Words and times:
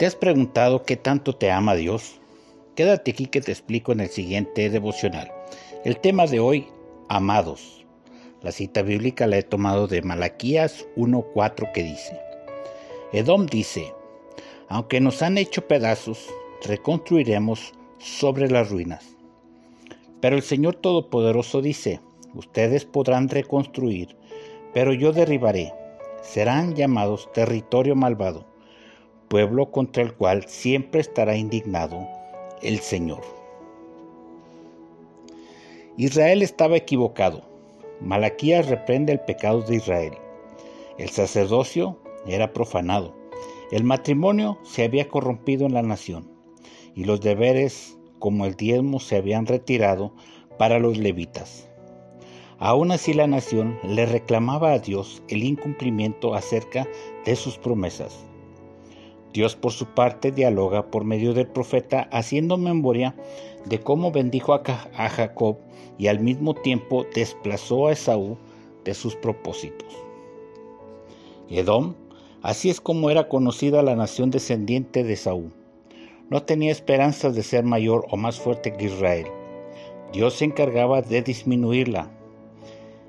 ¿Te 0.00 0.06
has 0.06 0.16
preguntado 0.16 0.84
qué 0.84 0.96
tanto 0.96 1.34
te 1.36 1.50
ama 1.50 1.74
Dios? 1.74 2.22
Quédate 2.74 3.10
aquí 3.10 3.26
que 3.26 3.42
te 3.42 3.52
explico 3.52 3.92
en 3.92 4.00
el 4.00 4.08
siguiente 4.08 4.70
devocional. 4.70 5.30
El 5.84 5.98
tema 6.00 6.26
de 6.26 6.40
hoy, 6.40 6.68
amados. 7.10 7.84
La 8.40 8.50
cita 8.50 8.80
bíblica 8.80 9.26
la 9.26 9.36
he 9.36 9.42
tomado 9.42 9.88
de 9.88 10.00
Malaquías 10.00 10.86
1.4 10.96 11.70
que 11.72 11.82
dice, 11.82 12.18
Edom 13.12 13.44
dice, 13.44 13.92
aunque 14.70 15.02
nos 15.02 15.20
han 15.20 15.36
hecho 15.36 15.68
pedazos, 15.68 16.30
reconstruiremos 16.66 17.74
sobre 17.98 18.50
las 18.50 18.70
ruinas. 18.70 19.04
Pero 20.22 20.34
el 20.34 20.42
Señor 20.42 20.76
Todopoderoso 20.76 21.60
dice, 21.60 22.00
ustedes 22.32 22.86
podrán 22.86 23.28
reconstruir, 23.28 24.16
pero 24.72 24.94
yo 24.94 25.12
derribaré. 25.12 25.74
Serán 26.22 26.74
llamados 26.74 27.30
territorio 27.34 27.94
malvado 27.94 28.49
pueblo 29.30 29.70
contra 29.70 30.02
el 30.02 30.12
cual 30.12 30.44
siempre 30.48 31.00
estará 31.00 31.36
indignado 31.36 32.08
el 32.62 32.80
Señor. 32.80 33.20
Israel 35.96 36.42
estaba 36.42 36.76
equivocado. 36.76 37.44
Malaquías 38.00 38.68
reprende 38.68 39.12
el 39.12 39.20
pecado 39.20 39.62
de 39.62 39.76
Israel. 39.76 40.14
El 40.98 41.10
sacerdocio 41.10 41.96
era 42.26 42.52
profanado. 42.52 43.14
El 43.70 43.84
matrimonio 43.84 44.58
se 44.64 44.82
había 44.82 45.06
corrompido 45.06 45.64
en 45.64 45.74
la 45.74 45.82
nación 45.82 46.28
y 46.96 47.04
los 47.04 47.20
deberes 47.20 47.96
como 48.18 48.46
el 48.46 48.56
diezmo 48.56 48.98
se 48.98 49.16
habían 49.16 49.46
retirado 49.46 50.12
para 50.58 50.80
los 50.80 50.98
levitas. 50.98 51.68
Aún 52.58 52.90
así 52.90 53.14
la 53.14 53.28
nación 53.28 53.78
le 53.84 54.06
reclamaba 54.06 54.72
a 54.72 54.80
Dios 54.80 55.22
el 55.28 55.44
incumplimiento 55.44 56.34
acerca 56.34 56.88
de 57.24 57.36
sus 57.36 57.56
promesas. 57.58 58.26
Dios 59.32 59.54
por 59.54 59.72
su 59.72 59.86
parte 59.86 60.32
dialoga 60.32 60.90
por 60.90 61.04
medio 61.04 61.34
del 61.34 61.46
profeta 61.46 62.08
haciendo 62.10 62.56
memoria 62.56 63.14
de 63.64 63.80
cómo 63.80 64.10
bendijo 64.10 64.54
a 64.54 65.08
Jacob 65.08 65.58
y 65.98 66.08
al 66.08 66.20
mismo 66.20 66.54
tiempo 66.54 67.06
desplazó 67.14 67.86
a 67.86 67.92
Esaú 67.92 68.36
de 68.84 68.94
sus 68.94 69.14
propósitos. 69.16 69.94
Edom, 71.48 71.94
así 72.42 72.70
es 72.70 72.80
como 72.80 73.10
era 73.10 73.28
conocida 73.28 73.82
la 73.82 73.96
nación 73.96 74.30
descendiente 74.30 75.04
de 75.04 75.12
Esaú. 75.12 75.50
No 76.28 76.42
tenía 76.42 76.72
esperanzas 76.72 77.34
de 77.34 77.42
ser 77.42 77.64
mayor 77.64 78.06
o 78.10 78.16
más 78.16 78.38
fuerte 78.38 78.72
que 78.72 78.86
Israel. 78.86 79.26
Dios 80.12 80.34
se 80.34 80.44
encargaba 80.44 81.02
de 81.02 81.22
disminuirla. 81.22 82.10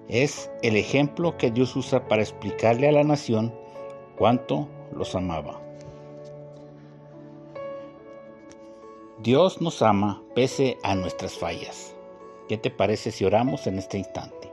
Es 0.07 0.51
el 0.61 0.75
ejemplo 0.75 1.37
que 1.37 1.51
Dios 1.51 1.75
usa 1.75 2.07
para 2.07 2.21
explicarle 2.21 2.89
a 2.89 2.91
la 2.91 3.03
nación 3.03 3.53
cuánto 4.17 4.67
los 4.95 5.15
amaba. 5.15 5.61
Dios 9.23 9.61
nos 9.61 9.83
ama 9.83 10.19
pese 10.33 10.79
a 10.81 10.95
nuestras 10.95 11.37
fallas. 11.37 11.95
¿Qué 12.49 12.57
te 12.57 12.71
parece 12.71 13.11
si 13.11 13.23
oramos 13.23 13.67
en 13.67 13.77
este 13.77 13.99
instante? 13.99 14.51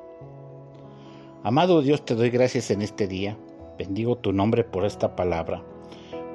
Amado 1.42 1.80
Dios, 1.80 2.04
te 2.04 2.14
doy 2.14 2.28
gracias 2.28 2.70
en 2.70 2.82
este 2.82 3.06
día. 3.06 3.38
Bendigo 3.78 4.16
tu 4.16 4.30
nombre 4.30 4.64
por 4.64 4.84
esta 4.84 5.16
palabra, 5.16 5.62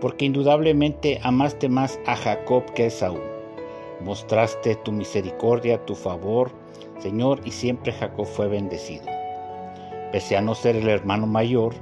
porque 0.01 0.25
indudablemente 0.25 1.19
amaste 1.21 1.69
más 1.69 1.99
a 2.07 2.15
Jacob 2.15 2.65
que 2.73 2.85
a 2.85 2.87
Esaú. 2.87 3.19
Mostraste 4.03 4.77
tu 4.77 4.91
misericordia, 4.91 5.85
tu 5.85 5.93
favor, 5.93 6.49
Señor, 6.97 7.39
y 7.45 7.51
siempre 7.51 7.91
Jacob 7.91 8.25
fue 8.25 8.47
bendecido. 8.47 9.05
Pese 10.11 10.37
a 10.37 10.41
no 10.41 10.55
ser 10.55 10.75
el 10.75 10.89
hermano 10.89 11.27
mayor, 11.27 11.75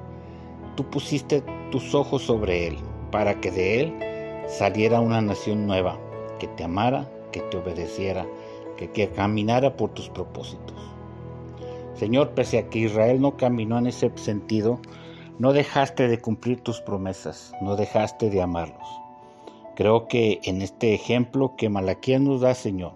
tú 0.75 0.83
pusiste 0.89 1.45
tus 1.71 1.95
ojos 1.95 2.23
sobre 2.23 2.67
él, 2.67 2.77
para 3.09 3.39
que 3.39 3.51
de 3.51 3.79
él 3.79 3.93
saliera 4.49 4.99
una 4.99 5.21
nación 5.21 5.65
nueva 5.65 5.97
que 6.41 6.47
te 6.47 6.63
amara, 6.63 7.07
que 7.31 7.41
te 7.41 7.57
obedeciera, 7.57 8.25
que, 8.75 9.09
caminara 9.09 9.77
por 9.77 9.91
tus 9.91 10.09
propósitos. 10.09 10.75
Señor, 11.93 12.31
pese 12.31 12.57
a 12.57 12.67
que 12.67 12.79
Israel 12.79 13.21
no 13.21 13.37
caminó 13.37 13.77
en 13.77 13.85
ese 13.85 14.11
sentido, 14.15 14.79
no 15.37 15.53
dejaste 15.53 16.07
de 16.07 16.19
cumplir 16.19 16.59
tus 16.61 16.81
promesas, 16.81 17.53
no 17.61 17.75
dejaste 17.75 18.31
de 18.31 18.41
amarlos. 18.41 18.87
Creo 19.75 20.07
que 20.07 20.39
en 20.43 20.63
este 20.63 20.95
ejemplo 20.95 21.53
que 21.55 21.69
Malaquías 21.69 22.21
nos 22.21 22.41
da, 22.41 22.55
Señor, 22.55 22.93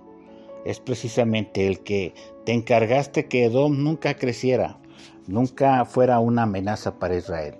es 0.65 0.79
precisamente 0.79 1.67
el 1.67 1.81
que 1.81 2.15
te 2.45 2.53
encargaste 2.53 3.27
que 3.27 3.45
Edom 3.45 3.83
nunca 3.83 4.15
creciera, 4.15 4.79
nunca 5.27 5.85
fuera 5.85 6.17
una 6.17 6.43
amenaza 6.43 6.97
para 6.97 7.15
Israel. 7.15 7.59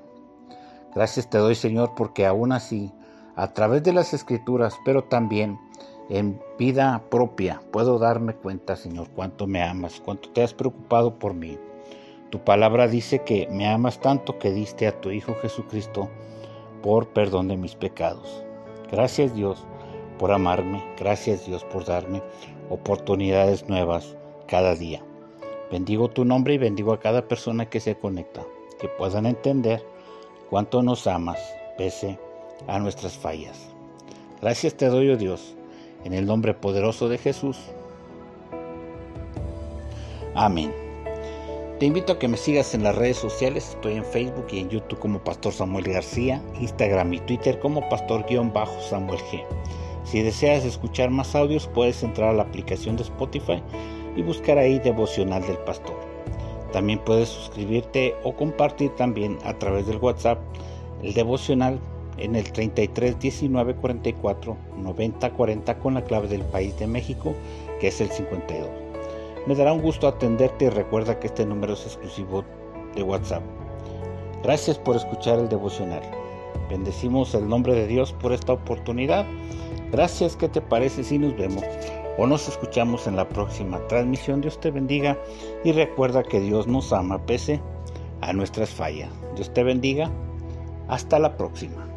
Gracias 0.95 1.29
te 1.29 1.37
doy, 1.37 1.53
Señor, 1.53 1.91
porque 1.95 2.25
aún 2.25 2.53
así, 2.53 2.91
a 3.35 3.53
través 3.53 3.83
de 3.83 3.93
las 3.93 4.15
escrituras, 4.15 4.79
pero 4.83 5.03
también 5.03 5.59
en 6.09 6.39
vida 6.57 7.03
propia 7.09 7.61
puedo 7.71 7.97
darme 7.99 8.35
cuenta, 8.35 8.75
Señor, 8.75 9.09
cuánto 9.15 9.47
me 9.47 9.63
amas, 9.63 10.01
cuánto 10.03 10.29
te 10.29 10.43
has 10.43 10.53
preocupado 10.53 11.17
por 11.17 11.33
mí. 11.33 11.57
Tu 12.29 12.39
palabra 12.39 12.87
dice 12.87 13.19
que 13.23 13.47
me 13.49 13.67
amas 13.67 13.99
tanto 13.99 14.37
que 14.37 14.51
diste 14.51 14.87
a 14.87 14.99
tu 14.99 15.11
Hijo 15.11 15.35
Jesucristo 15.41 16.09
por 16.83 17.07
perdón 17.09 17.47
de 17.47 17.57
mis 17.57 17.75
pecados. 17.75 18.43
Gracias 18.91 19.33
Dios 19.33 19.65
por 20.19 20.31
amarme, 20.31 20.83
gracias 20.97 21.45
Dios 21.45 21.63
por 21.63 21.85
darme 21.85 22.21
oportunidades 22.69 23.67
nuevas 23.67 24.15
cada 24.47 24.75
día. 24.75 25.03
Bendigo 25.71 26.09
tu 26.09 26.25
nombre 26.25 26.53
y 26.53 26.57
bendigo 26.57 26.93
a 26.93 26.99
cada 26.99 27.27
persona 27.27 27.69
que 27.69 27.79
se 27.79 27.95
conecta, 27.95 28.45
que 28.79 28.87
puedan 28.87 29.25
entender 29.25 29.83
cuánto 30.49 30.83
nos 30.83 31.07
amas 31.07 31.39
pese 31.77 32.19
a 32.67 32.79
nuestras 32.79 33.17
fallas. 33.17 33.69
Gracias 34.41 34.75
te 34.75 34.87
doy, 34.87 35.09
oh 35.09 35.17
Dios, 35.17 35.54
en 36.05 36.13
el 36.13 36.25
nombre 36.25 36.53
poderoso 36.53 37.09
de 37.09 37.17
Jesús. 37.17 37.57
Amén. 40.35 40.71
Te 41.79 41.85
invito 41.85 42.13
a 42.13 42.19
que 42.19 42.29
me 42.29 42.37
sigas 42.37 42.73
en 42.73 42.83
las 42.83 42.95
redes 42.95 43.17
sociales. 43.17 43.71
Estoy 43.71 43.95
en 43.95 44.05
Facebook 44.05 44.47
y 44.51 44.59
en 44.59 44.69
YouTube 44.69 44.99
como 44.99 45.21
Pastor 45.21 45.51
Samuel 45.51 45.85
García, 45.85 46.41
Instagram 46.61 47.13
y 47.13 47.19
Twitter 47.19 47.59
como 47.59 47.89
Pastor-Samuel 47.89 49.19
G. 49.31 49.43
Si 50.05 50.21
deseas 50.21 50.63
escuchar 50.63 51.09
más 51.09 51.35
audios, 51.35 51.67
puedes 51.67 52.01
entrar 52.03 52.29
a 52.29 52.33
la 52.33 52.43
aplicación 52.43 52.95
de 52.95 53.03
Spotify 53.03 53.61
y 54.15 54.21
buscar 54.21 54.57
ahí 54.57 54.79
Devocional 54.79 55.45
del 55.45 55.57
Pastor. 55.57 55.95
También 56.71 56.99
puedes 56.99 57.29
suscribirte 57.29 58.15
o 58.23 58.35
compartir 58.35 58.91
también 58.95 59.37
a 59.43 59.57
través 59.57 59.87
del 59.87 59.97
WhatsApp 59.97 60.39
el 61.01 61.13
devocional 61.13 61.79
en 62.17 62.35
el 62.35 62.51
33 62.51 63.19
19 63.19 63.75
44 63.75 64.57
90 64.77 65.29
40 65.31 65.79
con 65.79 65.93
la 65.95 66.03
clave 66.03 66.27
del 66.27 66.43
país 66.43 66.77
de 66.79 66.87
México 66.87 67.33
que 67.79 67.87
es 67.87 68.01
el 68.01 68.09
52. 68.09 68.69
Me 69.47 69.55
dará 69.55 69.73
un 69.73 69.81
gusto 69.81 70.07
atenderte 70.07 70.65
y 70.65 70.69
recuerda 70.69 71.19
que 71.19 71.27
este 71.27 71.45
número 71.45 71.73
es 71.73 71.85
exclusivo 71.85 72.43
de 72.95 73.03
WhatsApp. 73.03 73.43
Gracias 74.43 74.77
por 74.77 74.95
escuchar 74.95 75.39
el 75.39 75.49
devocional. 75.49 76.01
Bendecimos 76.69 77.35
el 77.35 77.47
nombre 77.47 77.73
de 77.73 77.87
Dios 77.87 78.13
por 78.13 78.33
esta 78.33 78.53
oportunidad. 78.53 79.25
Gracias, 79.91 80.35
¿qué 80.35 80.49
te 80.49 80.61
parece 80.61 81.03
si 81.03 81.19
nos 81.19 81.37
vemos 81.37 81.63
o 82.17 82.25
nos 82.25 82.47
escuchamos 82.47 83.07
en 83.07 83.15
la 83.15 83.29
próxima 83.29 83.79
transmisión? 83.87 84.41
Dios 84.41 84.59
te 84.59 84.71
bendiga 84.71 85.17
y 85.63 85.71
recuerda 85.71 86.23
que 86.23 86.39
Dios 86.39 86.67
nos 86.67 86.91
ama 86.91 87.23
pese 87.25 87.61
a 88.21 88.33
nuestras 88.33 88.69
fallas. 88.69 89.09
Dios 89.35 89.53
te 89.53 89.63
bendiga. 89.63 90.09
Hasta 90.87 91.19
la 91.19 91.37
próxima. 91.37 91.94